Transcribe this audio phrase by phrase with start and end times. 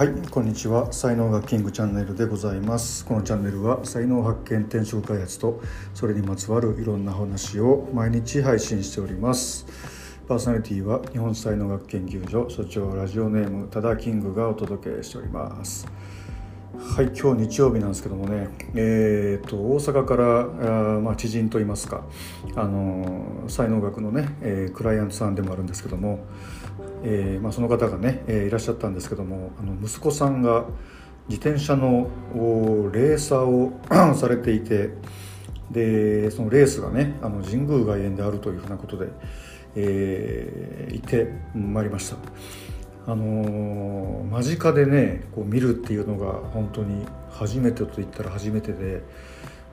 [0.00, 0.90] はいこんにちは。
[0.94, 3.04] 才能がキングチャンネルでございます。
[3.04, 5.60] このチャンネルは才能発見転職開発と
[5.92, 9.66] それにまつわるいろんな話を毎日配信しております。
[10.26, 15.86] パーソナリティは日本才能学研究所所長ラジオネームただキングがお届けしております。
[16.78, 22.04] はい今日日曜日なんですけどもねえーと、大阪からあ、まあ、知人といいますか
[22.54, 26.20] あの才能学のね、えー、クライアントさんでもあるんですけども
[27.02, 30.66] えーまあ、その方がね、えー、いらっしゃったんですけどもあの息子さんが
[31.28, 32.10] 自転車の
[32.92, 33.72] レーサーを
[34.14, 34.90] されていて
[35.70, 39.08] でそのレースがねあの神宮外苑であるというふうなことで、
[39.76, 42.16] えー、いてまいりました。
[43.10, 49.02] あの、間近でねこう見るっていうのが本当に初めてと言ったら初めてで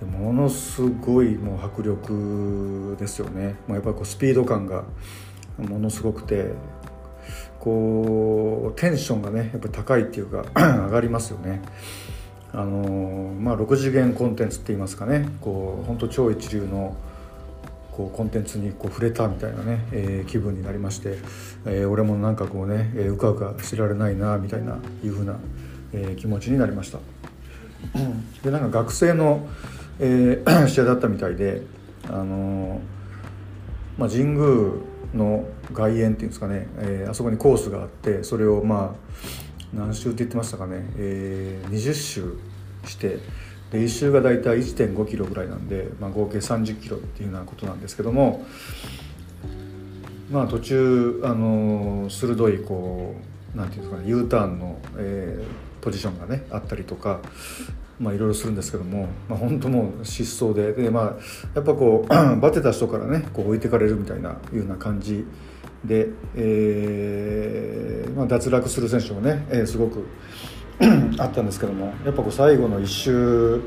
[0.00, 4.82] ものすごいもう迫力ですよね、まあ、やっぱりスピード感が
[5.58, 6.50] ものすごくて
[7.60, 10.44] こうテンションがねやっぱり高いっていうか
[10.86, 11.60] 上がりますよね。
[12.52, 16.96] あのまあ、6次元コンテンツって言いますかねこう本当超一流の
[18.00, 21.18] こうコンテンツにこう触れたみたいなね、えー、気分になりまして、
[21.66, 25.36] えー、俺もなんかこうね、えー、うかうか知られないなみたいないうふうな、
[25.92, 26.98] えー、気持ちになりました。
[28.42, 29.46] でなんか学生の、
[29.98, 31.62] えー、 試合だったみたいで、
[32.08, 32.80] あの
[33.98, 34.46] まあ、神宮
[35.14, 42.38] の外苑っていうんですかね、えー、あそこにコースがあってそれをまあ何周って言ってましたかね、えー、20周
[42.86, 43.18] して
[43.70, 48.44] で1周が大体1 5キロぐらいなんで、まあ、合計3 0キロっていうようなことなんですけども
[50.30, 53.14] まあ途中あの鋭いこ
[53.54, 57.20] うなんていうんですかね U ターンの、えー、ポジションがねあったりとか
[57.98, 61.04] まあいろいろするんですけども、まあ、本当もう失踪でで、まあ、
[61.54, 62.08] やっぱこう
[62.40, 65.24] バテた人からねこう置いてかれるみたいないうような感じ
[65.84, 70.06] で、えーまあ、脱落する選手もね、えー、すごく
[71.18, 73.62] あったんですけどもやっぱこう最後の1周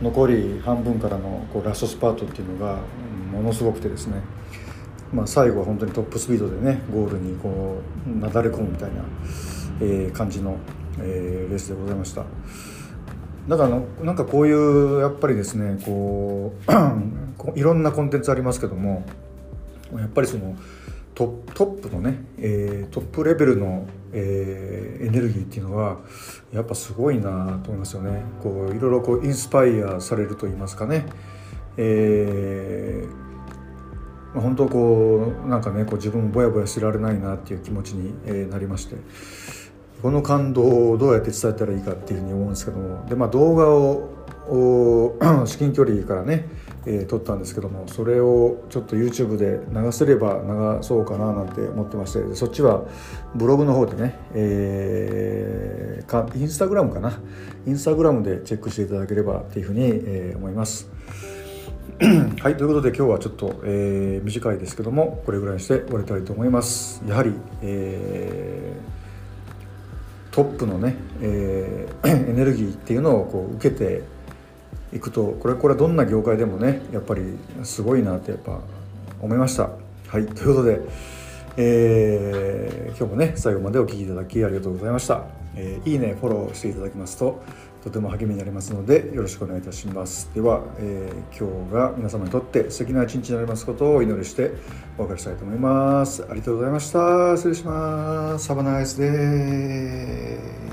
[0.00, 2.78] 残り半分からのこうラストスパートっていうのが
[3.32, 4.22] ものすごくてですね、
[5.12, 9.02] まあ、最後は本当にトップスピードでねゴールにこうなだれ込むみたいな、
[9.80, 10.56] えー、感じの、
[10.98, 12.24] えー、レースでございました。
[13.48, 19.04] だからなんかこういうやっぱりですねこう いろんなコンテンツありますけども
[19.92, 20.56] やっぱりその
[21.14, 25.98] トップのね、えー、トップレベルの、えー、エネルギーっていうのは
[26.52, 31.06] やっぱすごいなと思いますよねこういろいろこうインスパイアされると言いますかね、
[31.76, 38.96] えー、本当こうなんかねこう自分もぼやぼやしてられないなっていう気持ちに、え、なりまして。
[40.04, 45.16] この感動をどうやって伝えたらいいかっていうふうに思うんですけどもで、まあ、動画を
[45.46, 46.46] 至近 距離からね、
[46.84, 52.84] えー、撮ったんですけどもそれをちょっと YouTube で流せれば流そうかななんて思ってましてそっちは
[53.34, 57.18] ブログの方でね、えー、かインスタグラムかな
[57.66, 60.90] インスタグラムでチェックしていただければっていうふうに、えー、思います。
[62.42, 67.02] はいということで今日はちょっと、えー、短いですけどもこれぐらいにして終わりたいと思います。
[67.08, 67.32] やはり、
[67.62, 68.76] え
[70.34, 74.02] トップのね、えー、 エネルギーっていうのをこう受けて
[74.92, 77.22] いくとこれこれはどんな業界でもねやっぱり
[77.62, 78.58] すごいなってやっぱ
[79.20, 79.70] 思いました。
[80.08, 80.80] はいということで、
[81.56, 85.22] えー、今日もね最後までお聴きいただきありがとうございました。
[85.54, 87.40] えー、いいねフォローしていただきますと
[87.84, 90.30] とても励みになりますのでよろしくお願いいたします。
[90.34, 94.52] では、えー、今日が皆様にとって素敵な一日になりますことをお祈りして
[94.96, 96.24] お別れしたいと思います。
[96.24, 97.36] ありがとうございました。
[97.36, 98.50] 失礼します。
[98.50, 98.98] Have a nice
[100.58, 100.63] day